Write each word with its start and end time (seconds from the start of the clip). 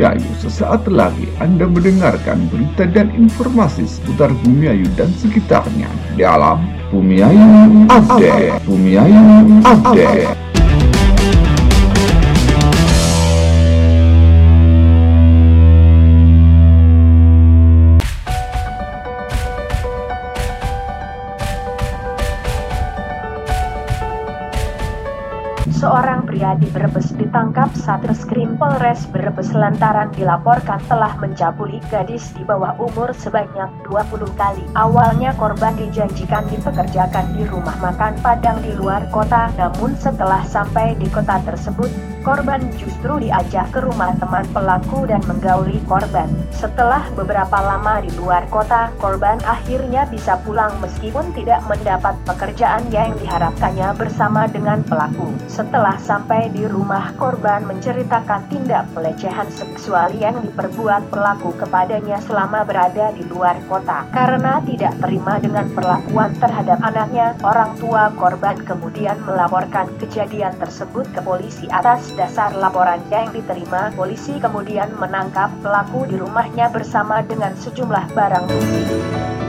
Ayu, 0.00 0.30
sesaat 0.40 0.88
lagi 0.88 1.28
Anda 1.36 1.68
mendengarkan 1.68 2.48
berita 2.48 2.88
dan 2.88 3.12
informasi 3.12 3.84
seputar 3.84 4.32
Bumi 4.40 4.72
Ayu 4.72 4.88
dan 4.96 5.12
sekitarnya 5.20 5.92
dalam 6.16 6.64
Bumi 6.88 7.20
Ayu 7.20 7.44
Update. 7.92 8.64
Bumi 8.64 8.96
Ayu 8.96 9.20
Update. 9.60 10.41
Seorang 25.72 26.28
pria 26.28 26.52
di 26.60 26.68
Brebes 26.68 27.16
ditangkap 27.16 27.72
saat 27.72 28.04
reskrim 28.04 28.60
Polres 28.60 29.08
Brebes 29.08 29.56
lantaran 29.56 30.12
dilaporkan 30.12 30.84
telah 30.84 31.16
mencabuli 31.16 31.80
gadis 31.88 32.28
di 32.36 32.44
bawah 32.44 32.76
umur 32.76 33.16
sebanyak 33.16 33.72
20 33.88 34.28
kali. 34.36 34.60
Awalnya 34.76 35.32
korban 35.40 35.72
dijanjikan 35.80 36.44
dipekerjakan 36.52 37.32
di 37.32 37.48
rumah 37.48 37.74
makan 37.80 38.20
Padang 38.20 38.60
di 38.60 38.76
luar 38.76 39.08
kota, 39.08 39.48
namun 39.56 39.96
setelah 39.96 40.44
sampai 40.44 40.92
di 41.00 41.08
kota 41.08 41.40
tersebut, 41.40 41.88
korban 42.22 42.62
justru 42.78 43.18
diajak 43.18 43.74
ke 43.74 43.82
rumah 43.82 44.14
teman 44.16 44.46
pelaku 44.54 45.04
dan 45.10 45.20
menggauli 45.26 45.82
korban. 45.90 46.30
Setelah 46.54 47.10
beberapa 47.18 47.58
lama 47.58 47.98
di 47.98 48.10
luar 48.14 48.46
kota, 48.48 48.94
korban 49.02 49.42
akhirnya 49.42 50.06
bisa 50.06 50.38
pulang 50.46 50.70
meskipun 50.78 51.34
tidak 51.34 51.60
mendapat 51.66 52.14
pekerjaan 52.22 52.86
yang 52.94 53.12
diharapkannya 53.18 53.90
bersama 53.98 54.46
dengan 54.46 54.86
pelaku. 54.86 55.34
Setelah 55.50 55.98
sampai 55.98 56.48
di 56.54 56.64
rumah, 56.64 57.10
korban 57.18 57.66
menceritakan 57.66 58.46
tindak 58.46 58.86
pelecehan 58.94 59.50
seksual 59.50 60.14
yang 60.16 60.38
diperbuat 60.40 61.10
pelaku 61.10 61.50
kepadanya 61.58 62.22
selama 62.22 62.62
berada 62.62 63.10
di 63.12 63.26
luar 63.26 63.58
kota. 63.66 64.06
Karena 64.14 64.62
tidak 64.62 64.94
terima 65.02 65.42
dengan 65.42 65.66
perlakuan 65.74 66.30
terhadap 66.38 66.78
anaknya, 66.86 67.34
orang 67.42 67.74
tua 67.82 68.14
korban 68.14 68.54
kemudian 68.62 69.18
melaporkan 69.26 69.90
kejadian 69.98 70.54
tersebut 70.62 71.10
ke 71.10 71.20
polisi 71.20 71.66
atas 71.72 72.11
dasar 72.14 72.52
laporan 72.56 73.00
yang 73.10 73.32
diterima, 73.32 73.90
polisi 73.96 74.38
kemudian 74.38 74.92
menangkap 74.96 75.50
pelaku 75.60 76.04
di 76.08 76.16
rumahnya 76.20 76.70
bersama 76.70 77.24
dengan 77.24 77.56
sejumlah 77.56 78.12
barang 78.12 78.44
bukti. 78.48 79.41